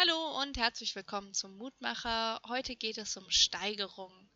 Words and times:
Hallo 0.00 0.40
und 0.40 0.56
herzlich 0.56 0.94
willkommen 0.94 1.34
zum 1.34 1.58
Mutmacher. 1.58 2.40
Heute 2.48 2.74
geht 2.74 2.96
es 2.96 3.18
um 3.18 3.30
Steigerung. 3.30 4.30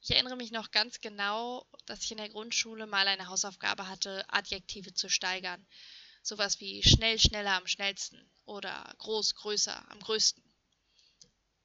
Ich 0.00 0.12
erinnere 0.12 0.36
mich 0.36 0.50
noch 0.50 0.70
ganz 0.70 1.02
genau, 1.02 1.66
dass 1.84 2.02
ich 2.02 2.10
in 2.10 2.16
der 2.16 2.30
Grundschule 2.30 2.86
mal 2.86 3.06
eine 3.06 3.26
Hausaufgabe 3.26 3.86
hatte, 3.86 4.24
Adjektive 4.28 4.94
zu 4.94 5.10
steigern. 5.10 5.66
Sowas 6.22 6.58
wie 6.60 6.82
schnell, 6.82 7.18
schneller, 7.18 7.52
am 7.52 7.66
schnellsten 7.66 8.30
oder 8.46 8.94
groß, 8.96 9.34
größer, 9.34 9.90
am 9.90 10.00
größten. 10.00 10.42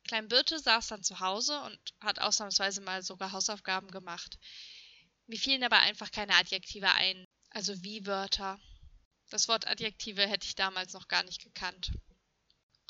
Klein 0.03 0.27
Birte 0.27 0.59
saß 0.59 0.87
dann 0.87 1.03
zu 1.03 1.21
Hause 1.21 1.61
und 1.61 1.79
hat 2.01 2.19
ausnahmsweise 2.19 2.81
mal 2.81 3.03
sogar 3.03 3.31
Hausaufgaben 3.31 3.89
gemacht. 3.89 4.37
Mir 5.27 5.39
fielen 5.39 5.63
aber 5.63 5.79
einfach 5.79 6.11
keine 6.11 6.35
Adjektive 6.35 6.91
ein, 6.91 7.25
also 7.51 7.83
wie 7.83 8.05
Wörter. 8.05 8.59
Das 9.29 9.47
Wort 9.47 9.65
Adjektive 9.65 10.27
hätte 10.27 10.45
ich 10.45 10.55
damals 10.55 10.91
noch 10.91 11.07
gar 11.07 11.23
nicht 11.23 11.41
gekannt. 11.41 11.93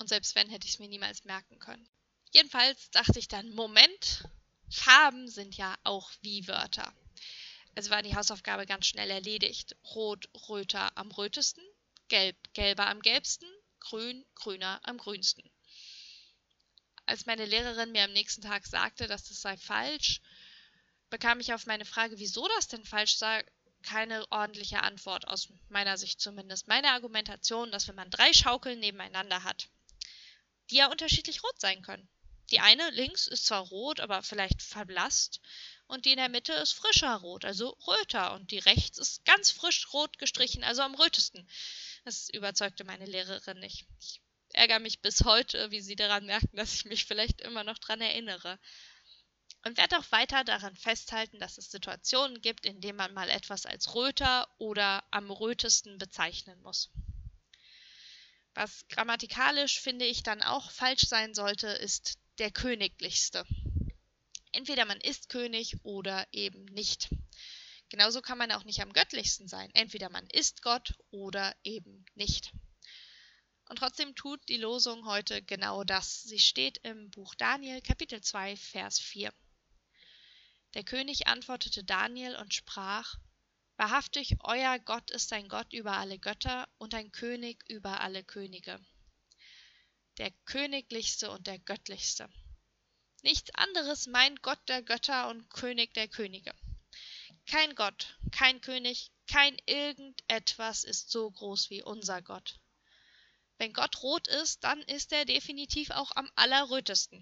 Und 0.03 0.09
selbst 0.09 0.35
wenn, 0.35 0.49
hätte 0.49 0.67
ich 0.67 0.73
es 0.73 0.79
mir 0.79 0.89
niemals 0.89 1.23
merken 1.23 1.59
können. 1.59 1.87
Jedenfalls 2.31 2.91
dachte 2.91 3.17
ich 3.19 3.29
dann, 3.29 3.49
Moment, 3.51 4.27
Farben 4.69 5.29
sind 5.29 5.55
ja 5.55 5.77
auch 5.85 6.11
wie 6.19 6.45
Wörter. 6.45 6.93
Also 7.73 7.89
war 7.89 8.01
die 8.01 8.13
Hausaufgabe 8.13 8.65
ganz 8.65 8.85
schnell 8.85 9.09
erledigt. 9.09 9.77
Rot, 9.95 10.27
röter 10.49 10.91
am 10.97 11.09
rötesten, 11.11 11.63
gelb, 12.09 12.35
gelber 12.53 12.87
am 12.87 12.99
gelbsten, 13.01 13.47
grün, 13.79 14.25
grüner 14.35 14.81
am 14.83 14.97
grünsten. 14.97 15.49
Als 17.05 17.25
meine 17.25 17.45
Lehrerin 17.45 17.93
mir 17.93 18.03
am 18.03 18.11
nächsten 18.11 18.41
Tag 18.41 18.67
sagte, 18.67 19.07
dass 19.07 19.29
das 19.29 19.39
sei 19.39 19.55
falsch, 19.55 20.19
bekam 21.11 21.39
ich 21.39 21.53
auf 21.53 21.65
meine 21.65 21.85
Frage, 21.85 22.19
wieso 22.19 22.45
das 22.49 22.67
denn 22.67 22.83
falsch 22.83 23.15
sei, 23.15 23.45
keine 23.83 24.29
ordentliche 24.33 24.83
Antwort, 24.83 25.29
aus 25.29 25.47
meiner 25.69 25.97
Sicht 25.97 26.19
zumindest. 26.19 26.67
Meine 26.67 26.91
Argumentation, 26.91 27.71
dass 27.71 27.87
wenn 27.87 27.95
man 27.95 28.09
drei 28.09 28.33
Schaukeln 28.33 28.81
nebeneinander 28.81 29.45
hat, 29.45 29.69
die 30.69 30.77
ja 30.77 30.91
unterschiedlich 30.91 31.43
rot 31.43 31.59
sein 31.59 31.81
können. 31.81 32.07
Die 32.51 32.59
eine 32.59 32.89
links 32.91 33.27
ist 33.27 33.45
zwar 33.45 33.61
rot, 33.61 33.99
aber 33.99 34.21
vielleicht 34.21 34.61
verblasst, 34.61 35.41
und 35.87 36.05
die 36.05 36.11
in 36.11 36.17
der 36.17 36.29
Mitte 36.29 36.53
ist 36.53 36.73
frischer 36.73 37.15
rot, 37.15 37.45
also 37.45 37.77
röter, 37.87 38.33
und 38.33 38.51
die 38.51 38.59
rechts 38.59 38.97
ist 38.97 39.25
ganz 39.25 39.51
frisch 39.51 39.91
rot 39.93 40.17
gestrichen, 40.17 40.63
also 40.63 40.81
am 40.81 40.95
rötesten. 40.95 41.47
Das 42.05 42.29
überzeugte 42.29 42.83
meine 42.83 43.05
Lehrerin 43.05 43.59
nicht. 43.59 43.85
Ich 43.99 44.21
ärgere 44.53 44.79
mich 44.79 45.01
bis 45.01 45.23
heute, 45.23 45.71
wie 45.71 45.81
Sie 45.81 45.95
daran 45.95 46.25
merken, 46.25 46.55
dass 46.55 46.73
ich 46.73 46.85
mich 46.85 47.05
vielleicht 47.05 47.41
immer 47.41 47.63
noch 47.63 47.77
daran 47.79 48.01
erinnere. 48.01 48.59
Und 49.65 49.77
werde 49.77 49.97
auch 49.97 50.11
weiter 50.11 50.43
daran 50.43 50.75
festhalten, 50.75 51.39
dass 51.39 51.57
es 51.57 51.71
Situationen 51.71 52.41
gibt, 52.41 52.65
in 52.65 52.81
denen 52.81 52.97
man 52.97 53.13
mal 53.13 53.29
etwas 53.29 53.65
als 53.65 53.95
röter 53.95 54.47
oder 54.57 55.03
am 55.11 55.31
rötesten 55.31 55.97
bezeichnen 55.97 56.61
muss. 56.61 56.89
Was 58.55 58.87
grammatikalisch, 58.87 59.79
finde 59.79 60.05
ich, 60.05 60.23
dann 60.23 60.43
auch 60.43 60.71
falsch 60.71 61.07
sein 61.07 61.33
sollte, 61.33 61.67
ist 61.67 62.19
der 62.37 62.51
Königlichste. 62.51 63.45
Entweder 64.51 64.85
man 64.85 65.01
ist 65.01 65.29
König 65.29 65.77
oder 65.83 66.27
eben 66.31 66.65
nicht. 66.65 67.09
Genauso 67.89 68.21
kann 68.21 68.37
man 68.37 68.51
auch 68.51 68.63
nicht 68.63 68.81
am 68.81 68.93
göttlichsten 68.93 69.47
sein. 69.47 69.69
Entweder 69.73 70.09
man 70.09 70.27
ist 70.27 70.61
Gott 70.61 70.93
oder 71.11 71.55
eben 71.63 72.05
nicht. 72.15 72.51
Und 73.69 73.77
trotzdem 73.79 74.13
tut 74.15 74.47
die 74.49 74.57
Losung 74.57 75.05
heute 75.05 75.41
genau 75.41 75.83
das. 75.83 76.21
Sie 76.21 76.39
steht 76.39 76.79
im 76.79 77.09
Buch 77.09 77.33
Daniel, 77.35 77.81
Kapitel 77.81 78.21
2, 78.21 78.55
Vers 78.55 78.99
4. 78.99 79.33
Der 80.75 80.83
König 80.83 81.27
antwortete 81.27 81.83
Daniel 81.83 82.35
und 82.35 82.53
sprach, 82.53 83.15
Wahrhaftig, 83.83 84.37
euer 84.39 84.79
Gott 84.79 85.11
ist 85.11 85.33
ein 85.33 85.49
Gott 85.49 85.73
über 85.73 85.97
alle 85.97 86.17
Götter 86.17 86.69
und 86.77 86.93
ein 86.93 87.11
König 87.11 87.65
über 87.67 87.99
alle 87.99 88.23
Könige. 88.23 88.79
Der 90.19 90.31
königlichste 90.45 91.29
und 91.29 91.47
der 91.47 91.59
göttlichste. 91.59 92.29
Nichts 93.23 93.53
anderes 93.55 94.07
meint 94.07 94.41
Gott 94.41 94.61
der 94.69 94.83
Götter 94.83 95.27
und 95.27 95.49
König 95.49 95.93
der 95.95 96.07
Könige. 96.07 96.53
Kein 97.45 97.75
Gott, 97.75 98.17
kein 98.31 98.61
König, 98.61 99.11
kein 99.27 99.57
irgendetwas 99.65 100.85
ist 100.85 101.11
so 101.11 101.29
groß 101.29 101.69
wie 101.69 101.83
unser 101.83 102.21
Gott. 102.21 102.61
Wenn 103.57 103.73
Gott 103.73 104.01
rot 104.01 104.29
ist, 104.29 104.63
dann 104.63 104.81
ist 104.83 105.11
er 105.11 105.25
definitiv 105.25 105.89
auch 105.89 106.13
am 106.15 106.31
allerrötesten. 106.35 107.21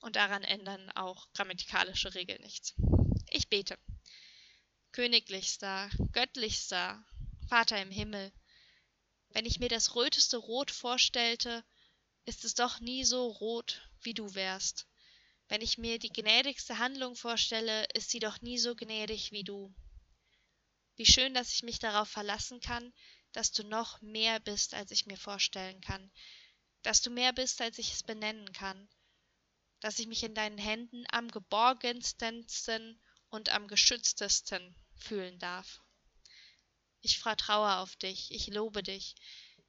Und 0.00 0.16
daran 0.16 0.42
ändern 0.42 0.90
auch 0.96 1.32
grammatikalische 1.34 2.16
Regeln 2.16 2.42
nichts. 2.42 2.74
Ich 3.30 3.48
bete 3.48 3.78
königlichster, 4.92 5.90
göttlichster 6.12 7.04
Vater 7.48 7.80
im 7.80 7.90
Himmel, 7.90 8.32
wenn 9.30 9.46
ich 9.46 9.58
mir 9.58 9.68
das 9.68 9.94
röteste 9.94 10.36
Rot 10.36 10.70
vorstellte, 10.70 11.64
ist 12.26 12.44
es 12.44 12.54
doch 12.54 12.80
nie 12.80 13.04
so 13.04 13.28
rot, 13.28 13.88
wie 14.02 14.14
du 14.14 14.34
wärst. 14.34 14.86
Wenn 15.48 15.62
ich 15.62 15.78
mir 15.78 15.98
die 15.98 16.12
gnädigste 16.12 16.78
Handlung 16.78 17.16
vorstelle, 17.16 17.86
ist 17.94 18.10
sie 18.10 18.20
doch 18.20 18.40
nie 18.42 18.58
so 18.58 18.74
gnädig 18.74 19.32
wie 19.32 19.44
du. 19.44 19.74
Wie 20.96 21.06
schön, 21.06 21.34
dass 21.34 21.52
ich 21.54 21.62
mich 21.62 21.78
darauf 21.78 22.08
verlassen 22.08 22.60
kann, 22.60 22.92
dass 23.32 23.52
du 23.52 23.64
noch 23.64 24.00
mehr 24.02 24.40
bist, 24.40 24.74
als 24.74 24.90
ich 24.90 25.06
mir 25.06 25.16
vorstellen 25.16 25.80
kann, 25.80 26.12
dass 26.82 27.00
du 27.00 27.10
mehr 27.10 27.32
bist, 27.32 27.60
als 27.62 27.78
ich 27.78 27.92
es 27.92 28.02
benennen 28.02 28.52
kann, 28.52 28.88
dass 29.80 29.98
ich 29.98 30.06
mich 30.06 30.22
in 30.22 30.34
deinen 30.34 30.58
Händen 30.58 31.04
am 31.10 31.28
geborgensten 31.28 32.46
und 33.32 33.48
am 33.48 33.66
geschütztesten 33.66 34.76
fühlen 34.94 35.38
darf. 35.38 35.80
Ich 37.00 37.18
vertraue 37.18 37.78
auf 37.78 37.96
dich, 37.96 38.30
ich 38.30 38.46
lobe 38.48 38.82
dich. 38.82 39.14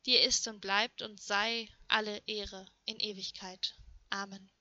Dir 0.06 0.22
ist 0.22 0.47
und 0.50 0.59
bleibt 0.59 1.01
und 1.01 1.22
sei 1.22 1.69
alle 1.88 2.22
Ehre 2.28 2.68
in 2.85 3.00
Ewigkeit. 3.00 3.73
Amen. 4.09 4.52